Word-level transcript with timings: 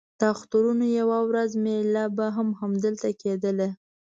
د 0.19 0.21
اخترونو 0.33 0.85
یوه 0.99 1.19
ورځ 1.29 1.51
مېله 1.63 2.03
به 2.15 2.25
هم 2.35 2.47
همدلته 2.61 3.09
کېدله. 3.21 3.69